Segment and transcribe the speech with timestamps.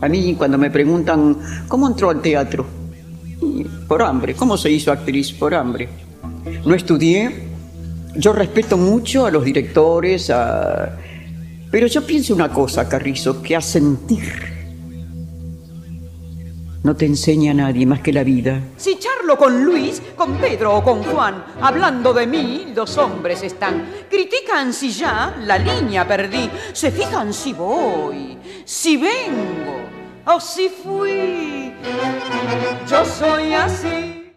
[0.00, 1.36] A mí cuando me preguntan,
[1.68, 2.78] ¿cómo entró al teatro?
[3.88, 4.34] por hambre.
[4.34, 5.32] ¿Cómo se hizo actriz?
[5.32, 5.88] Por hambre.
[6.64, 7.48] No estudié.
[8.14, 10.32] Yo respeto mucho a los directores,
[11.70, 14.58] pero yo pienso una cosa, Carrizo, que a sentir
[16.82, 18.62] no te enseña a nadie más que la vida.
[18.78, 23.90] Si charlo con Luis, con Pedro o con Juan, hablando de mí, dos hombres están.
[24.08, 29.87] Critican si ya la línea perdí, se fijan si voy, si vengo
[30.28, 31.72] o si fui.
[32.88, 34.32] Yo soy así.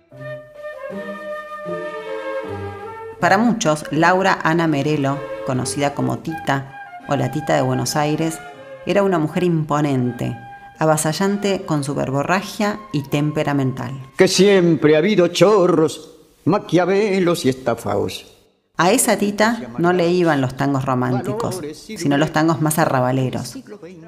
[3.19, 8.39] Para muchos, Laura Ana Merelo, conocida como Tita o la Tita de Buenos Aires,
[8.85, 10.35] era una mujer imponente,
[10.79, 13.91] avasallante con su verborragia y temperamental.
[14.17, 18.40] Que siempre ha habido chorros, maquiavelos y estafaos.
[18.77, 23.57] A esa tita no le iban los tangos románticos, sino los tangos más arrabaleros,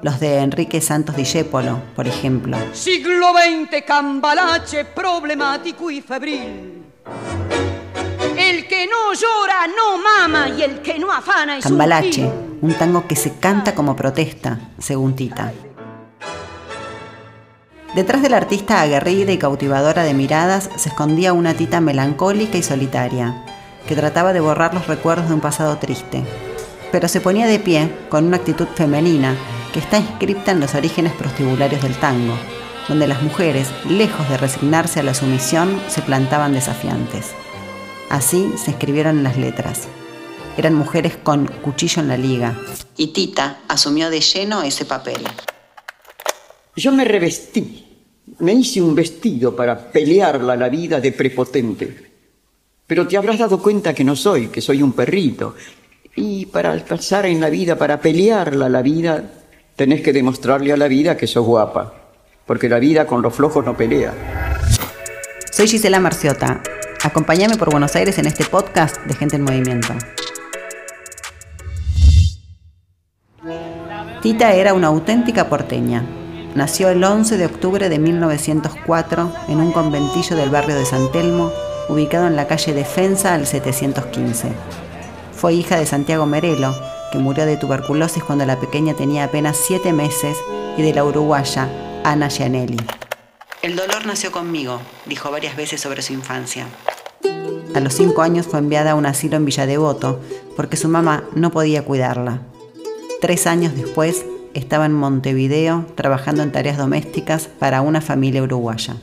[0.02, 2.56] los de Enrique Santos Discépolo, por ejemplo.
[2.72, 6.82] Siglo XX, cambalache, problemático y febril.
[8.36, 12.28] El que no llora no mama y el que no afana es Cambalache,
[12.60, 15.52] un tango que se canta como protesta, según Tita.
[17.94, 22.62] Detrás de la artista aguerrida y cautivadora de miradas se escondía una tita melancólica y
[22.64, 23.44] solitaria,
[23.86, 26.22] que trataba de borrar los recuerdos de un pasado triste.
[26.92, 29.36] Pero se ponía de pie con una actitud femenina
[29.72, 32.34] que está inscripta en los orígenes prostibularios del tango,
[32.88, 37.32] donde las mujeres, lejos de resignarse a la sumisión, se plantaban desafiantes.
[38.10, 39.88] Así se escribieron las letras.
[40.56, 42.56] Eran mujeres con cuchillo en la liga.
[42.96, 45.22] Y Tita asumió de lleno ese papel.
[46.76, 47.84] Yo me revestí
[48.38, 52.13] me hice un vestido para pelearla la vida de prepotente.
[52.86, 55.54] Pero te habrás dado cuenta que no soy, que soy un perrito.
[56.16, 59.24] Y para pasar en la vida, para pelearla la vida,
[59.74, 61.94] tenés que demostrarle a la vida que sos guapa.
[62.46, 64.12] Porque la vida con los flojos no pelea.
[65.50, 66.62] Soy Gisela Marciota.
[67.02, 69.94] Acompáñame por Buenos Aires en este podcast de Gente en Movimiento.
[74.20, 76.02] Tita era una auténtica porteña,
[76.54, 81.50] Nació el 11 de octubre de 1904 en un conventillo del barrio de San Telmo,
[81.88, 84.52] ubicado en la calle Defensa al 715.
[85.34, 86.74] Fue hija de Santiago Merelo,
[87.12, 90.36] que murió de tuberculosis cuando la pequeña tenía apenas siete meses,
[90.76, 91.68] y de la uruguaya
[92.04, 92.76] Ana Gianelli.
[93.62, 96.66] El dolor nació conmigo, dijo varias veces sobre su infancia.
[97.74, 100.20] A los cinco años fue enviada a un asilo en Villa Devoto
[100.56, 102.40] porque su mamá no podía cuidarla.
[103.20, 108.96] Tres años después estaba en Montevideo trabajando en tareas domésticas para una familia uruguaya.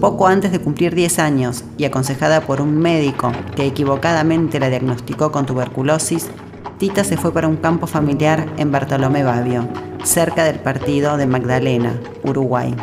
[0.00, 5.30] Poco antes de cumplir 10 años y aconsejada por un médico que equivocadamente la diagnosticó
[5.30, 6.30] con tuberculosis,
[6.78, 9.68] Tita se fue para un campo familiar en Bartolomé Babio,
[10.02, 12.74] cerca del partido de Magdalena, Uruguay.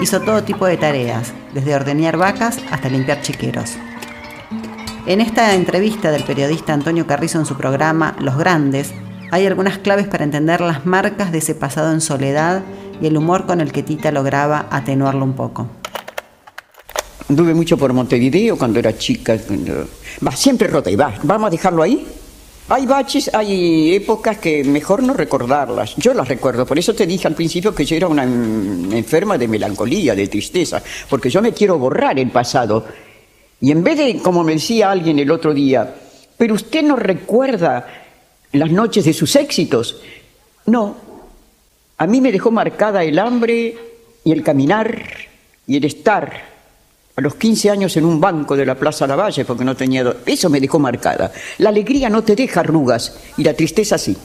[0.00, 3.74] Hizo todo tipo de tareas, desde ordeñar vacas hasta limpiar chiqueros.
[5.06, 8.94] En esta entrevista del periodista Antonio Carrizo en su programa Los Grandes,
[9.32, 12.62] hay algunas claves para entender las marcas de ese pasado en soledad
[13.02, 15.66] y el humor con el que Tita lograba atenuarlo un poco.
[17.28, 19.36] Anduve mucho por Montevideo cuando era chica.
[20.24, 21.12] Va, siempre rota y va.
[21.24, 22.06] Vamos a dejarlo ahí.
[22.68, 25.96] Hay baches, hay épocas que mejor no recordarlas.
[25.96, 29.48] Yo las recuerdo, por eso te dije al principio que yo era una enferma de
[29.48, 30.80] melancolía, de tristeza,
[31.10, 32.84] porque yo me quiero borrar el pasado
[33.60, 35.94] y en vez de, como me decía alguien el otro día,
[36.36, 37.86] pero usted no recuerda
[38.52, 39.96] las noches de sus éxitos.
[40.66, 40.96] No,
[41.98, 43.76] a mí me dejó marcada el hambre
[44.24, 45.02] y el caminar
[45.66, 46.52] y el estar
[47.14, 50.16] a los 15 años en un banco de la Plaza Lavalle porque no tenía...
[50.24, 51.30] Eso me dejó marcada.
[51.58, 54.16] La alegría no te deja arrugas y la tristeza sí.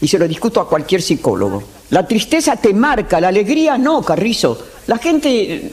[0.00, 1.62] Y se lo discuto a cualquier psicólogo.
[1.90, 4.58] La tristeza te marca, la alegría no, Carrizo.
[4.86, 5.72] La gente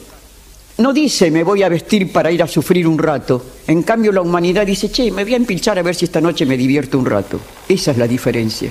[0.78, 3.44] no dice me voy a vestir para ir a sufrir un rato.
[3.66, 6.46] En cambio la humanidad dice, che, me voy a empilchar a ver si esta noche
[6.46, 7.38] me divierto un rato.
[7.68, 8.70] Esa es la diferencia.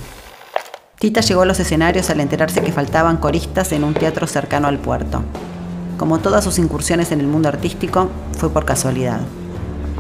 [1.00, 4.80] Tita llegó a los escenarios al enterarse que faltaban coristas en un teatro cercano al
[4.80, 5.24] puerto.
[5.98, 9.20] Como todas sus incursiones en el mundo artístico, fue por casualidad.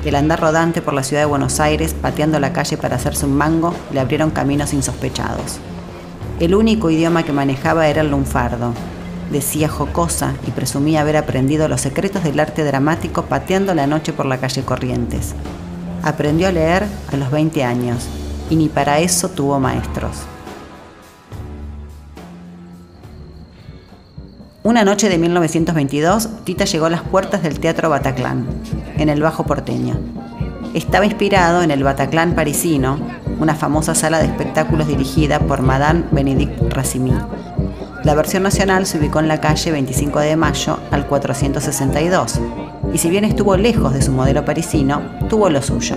[0.06, 3.36] El andar rodante por la ciudad de Buenos Aires, pateando la calle para hacerse un
[3.36, 5.58] mango, le abrieron caminos insospechados.
[6.40, 8.74] El único idioma que manejaba era el lunfardo,
[9.32, 14.26] decía jocosa y presumía haber aprendido los secretos del arte dramático pateando la noche por
[14.26, 15.34] la calle Corrientes.
[16.04, 18.06] Aprendió a leer a los 20 años
[18.50, 20.26] y ni para eso tuvo maestros.
[24.66, 28.48] Una noche de 1922, Tita llegó a las puertas del Teatro Bataclan,
[28.98, 29.96] en el Bajo Porteño.
[30.74, 32.98] Estaba inspirado en el Bataclan parisino,
[33.40, 37.14] una famosa sala de espectáculos dirigida por Madame Benedict Racimi.
[38.04, 42.40] La versión nacional se ubicó en la calle 25 de Mayo al 462,
[42.92, 45.96] y si bien estuvo lejos de su modelo parisino, tuvo lo suyo.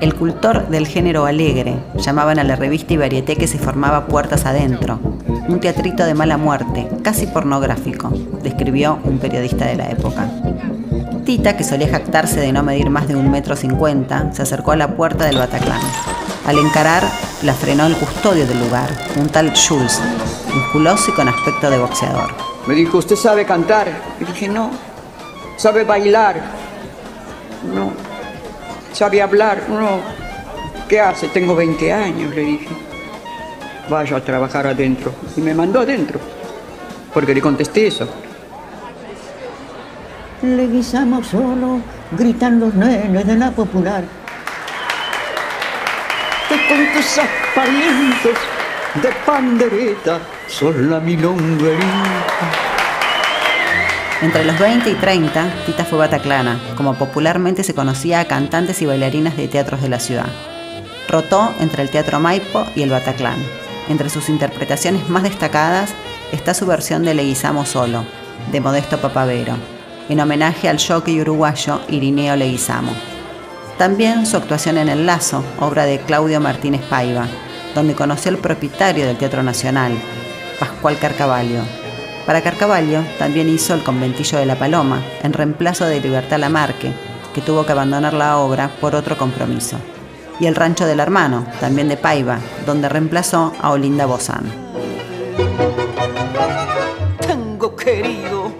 [0.00, 4.46] El cultor del género alegre, llamaban a la revista y varieté que se formaba puertas
[4.46, 5.00] adentro,
[5.48, 8.10] un teatrito de mala muerte, casi pornográfico,
[8.42, 10.28] describió un periodista de la época.
[11.24, 14.76] Tita, que solía jactarse de no medir más de un metro cincuenta, se acercó a
[14.76, 15.80] la puerta del Bataclan.
[16.46, 17.02] Al encarar,
[17.42, 18.88] la frenó el custodio del lugar,
[19.18, 20.00] un tal Schulz,
[20.54, 22.30] musculoso y con aspecto de boxeador.
[22.66, 23.88] Me dijo, ¿usted sabe cantar?
[24.20, 24.70] Y dije, no.
[25.56, 26.40] ¿Sabe bailar?
[27.74, 27.92] No.
[28.92, 29.62] ¿Sabe hablar?
[29.68, 30.00] No.
[30.88, 31.28] ¿Qué hace?
[31.28, 32.85] Tengo 20 años, le dije.
[33.88, 35.12] Vaya a trabajar adentro.
[35.36, 36.18] Y me mandó adentro.
[37.14, 38.08] Porque le contesté eso.
[40.42, 41.80] Le guisamos solo,
[42.12, 44.04] gritan los nenes de la popular.
[46.48, 47.20] Que con tus
[47.54, 48.36] parientes
[49.02, 52.26] de pandereta son la milonguerita.
[54.22, 58.86] Entre los 20 y 30, Tita fue bataclana, como popularmente se conocía a cantantes y
[58.86, 60.28] bailarinas de teatros de la ciudad.
[61.08, 63.36] Rotó entre el Teatro Maipo y el Bataclán.
[63.88, 65.90] Entre sus interpretaciones más destacadas
[66.32, 68.04] está su versión de Leguizamo Solo,
[68.50, 69.54] de Modesto Papavero,
[70.08, 72.92] en homenaje al jockey uruguayo Irineo Leguizamo.
[73.78, 77.28] También su actuación en El Lazo, obra de Claudio Martínez Paiva,
[77.74, 79.92] donde conoció al propietario del Teatro Nacional,
[80.58, 81.60] Pascual Carcavalio.
[82.24, 86.92] Para Carcavalio también hizo El Conventillo de la Paloma, en reemplazo de Libertad Lamarque,
[87.34, 89.76] que tuvo que abandonar la obra por otro compromiso.
[90.38, 94.52] Y El Rancho del Hermano, también de Paiva, donde reemplazó a Olinda Bozán.
[97.26, 98.52] Tengo querido.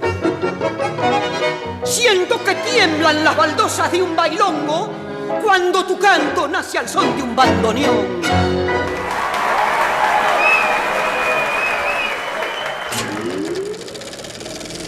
[1.84, 4.90] Siento que tiemblan las baldosas de un bailongo
[5.42, 8.06] cuando tu canto nace al son de un bandoneón.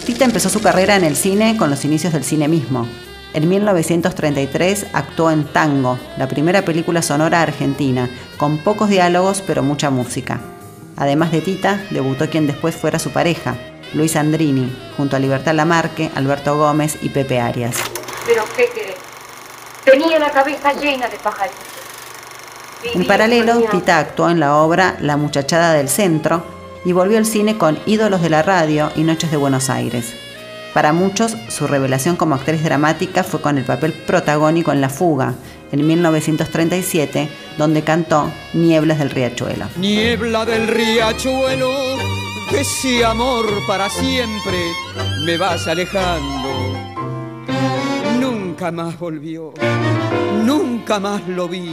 [0.07, 2.89] Tita empezó su carrera en el cine con los inicios del cine mismo.
[3.39, 9.91] En 1933 actuó en Tango, la primera película sonora argentina, con pocos diálogos pero mucha
[9.91, 10.41] música.
[10.97, 13.55] Además de Tita, debutó quien después fuera su pareja,
[13.95, 17.77] Luis Andrini, junto a Libertad Lamarque, Alberto Gómez y Pepe Arias.
[18.27, 18.97] ¿Pero qué querés?
[19.85, 21.63] Tenía la cabeza llena de pajaritos.
[22.93, 26.43] En paralelo, Tita actuó en la obra La muchachada del centro,
[26.85, 30.28] y volvió al cine con Ídolos de la Radio y Noches de Buenos Aires.
[30.75, 35.35] Para muchos, su revelación como actriz dramática fue con el papel protagónico en La Fuga,
[35.73, 39.67] en 1937, donde cantó Nieblas del Riachuelo.
[39.77, 41.73] Niebla del Riachuelo,
[42.53, 44.57] de ese amor para siempre
[45.25, 46.49] me vas alejando.
[48.21, 49.53] Nunca más volvió,
[50.45, 51.73] nunca más lo vi,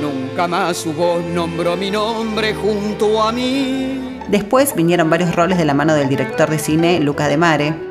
[0.00, 4.20] nunca más su voz nombró mi nombre junto a mí.
[4.28, 7.85] Después vinieron varios roles de la mano del director de cine Luca de Mare,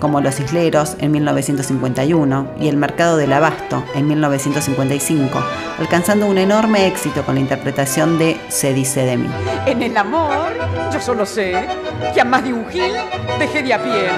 [0.00, 5.42] como Los Isleros en 1951 y El Mercado del Abasto en 1955,
[5.78, 9.28] alcanzando un enorme éxito con la interpretación de Se dice de mí.
[9.66, 10.52] En el amor,
[10.92, 11.66] yo solo sé
[12.12, 12.92] que a más de un gil
[13.38, 14.08] dejé de a pie.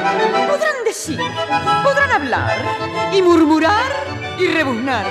[0.47, 1.19] Podrán decir,
[1.83, 2.53] podrán hablar
[3.13, 3.93] y murmurar
[4.39, 5.05] y rebuznar,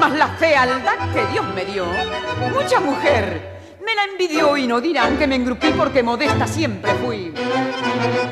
[0.00, 1.86] mas la fealdad que Dios me dio,
[2.52, 3.54] mucha mujer
[3.84, 7.32] me la envidió y no dirán que me engrupí porque modesta siempre fui.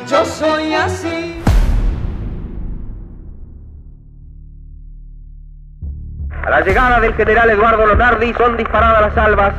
[0.09, 1.32] Yo soy así.
[6.53, 9.55] La llegada del general Eduardo Lonardi son disparadas las salvas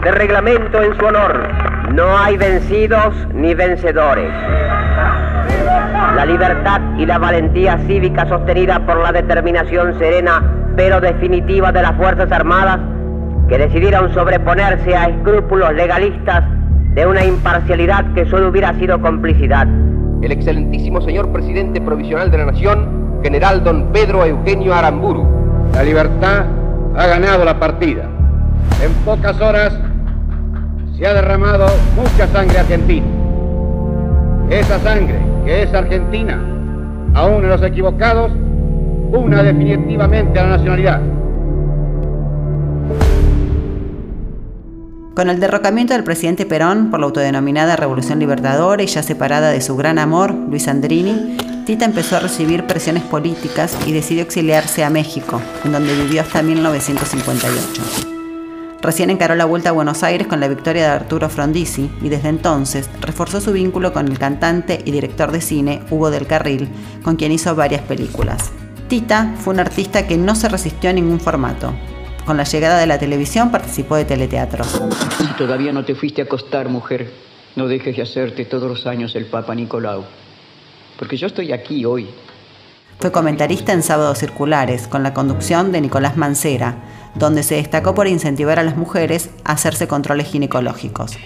[0.00, 1.48] de reglamento en su honor.
[1.92, 4.30] No hay vencidos ni vencedores.
[6.14, 10.40] La libertad y la valentía cívica sostenida por la determinación serena
[10.76, 12.78] pero definitiva de las Fuerzas Armadas
[13.48, 16.44] que decidieron sobreponerse a escrúpulos legalistas
[16.94, 19.66] de una imparcialidad que solo hubiera sido complicidad.
[20.22, 25.39] El excelentísimo señor presidente provisional de la Nación, general don Pedro Eugenio Aramburu.
[25.74, 26.44] La libertad
[26.96, 28.02] ha ganado la partida.
[28.82, 29.72] En pocas horas
[30.96, 33.06] se ha derramado mucha sangre argentina.
[34.50, 36.38] Esa sangre, que es argentina,
[37.14, 38.32] aún en los equivocados,
[39.12, 41.00] una definitivamente a la nacionalidad.
[45.14, 49.60] Con el derrocamiento del presidente Perón por la autodenominada Revolución Libertadora y ya separada de
[49.60, 51.36] su gran amor, Luis Andrini,
[51.70, 56.42] Tita empezó a recibir presiones políticas y decidió exiliarse a México, en donde vivió hasta
[56.42, 57.82] 1958.
[58.82, 62.28] Recién encaró la vuelta a Buenos Aires con la victoria de Arturo Frondizi y desde
[62.28, 66.68] entonces reforzó su vínculo con el cantante y director de cine Hugo del Carril,
[67.04, 68.50] con quien hizo varias películas.
[68.88, 71.72] Tita fue un artista que no se resistió a ningún formato,
[72.26, 74.82] Con la llegada de la televisión participó de teleteatros.
[75.38, 77.12] Todavía no te fuiste a acostar, mujer,
[77.54, 80.02] no dejes de hacerte todos los años el Papa Nicolau.
[81.00, 82.10] Porque yo estoy aquí hoy.
[82.98, 86.74] Fue comentarista en Sábados Circulares, con la conducción de Nicolás Mancera,
[87.14, 91.16] donde se destacó por incentivar a las mujeres a hacerse controles ginecológicos.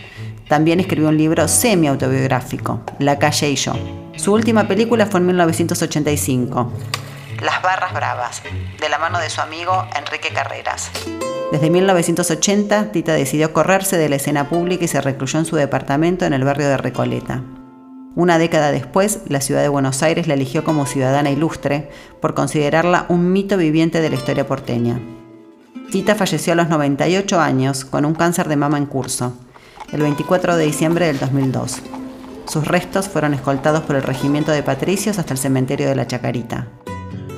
[0.49, 3.73] También escribió un libro semi-autobiográfico, La calle y yo.
[4.15, 6.73] Su última película fue en 1985,
[7.43, 8.43] Las Barras Bravas,
[8.81, 10.93] de la mano de su amigo Enrique Carreras.
[11.51, 16.27] Desde 1980, Tita decidió correrse de la escena pública y se recluyó en su departamento
[16.27, 17.43] en el barrio de Recoleta.
[18.17, 21.91] Una década después, la ciudad de Buenos Aires la eligió como ciudadana ilustre
[22.21, 25.01] por considerarla un mito viviente de la historia porteña.
[25.91, 29.33] Tita falleció a los 98 años con un cáncer de mama en curso,
[29.93, 31.83] el 24 de diciembre del 2002.
[32.47, 36.69] Sus restos fueron escoltados por el regimiento de patricios hasta el cementerio de la Chacarita.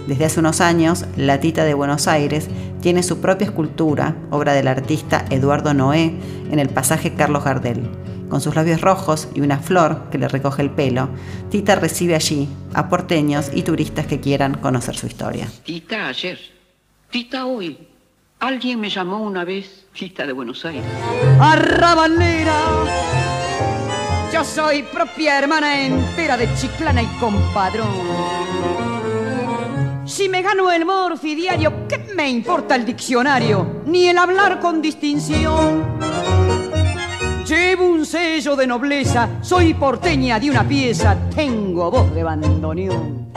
[0.07, 2.49] Desde hace unos años, la Tita de Buenos Aires
[2.83, 6.19] tiene su propia escultura, obra del artista Eduardo Noé,
[6.51, 7.91] en el pasaje Carlos Gardel.
[8.29, 11.09] Con sus labios rojos y una flor que le recoge el pelo,
[11.51, 15.49] Tita recibe allí a porteños y turistas que quieran conocer su historia.
[15.65, 16.39] Tita ayer,
[17.11, 17.79] Tita hoy.
[18.41, 20.85] Alguien me llamó una vez Tita de Buenos Aires.
[21.41, 22.61] Arrabalera.
[24.33, 27.89] Yo soy propia hermana entera de Chiclana y compadrón.
[30.05, 33.83] Si me gano el morfi diario, ¿qué me importa el diccionario?
[33.87, 35.85] Ni el hablar con distinción.
[37.47, 43.33] Llevo un sello de nobleza, soy porteña de una pieza, tengo voz de bandoneón.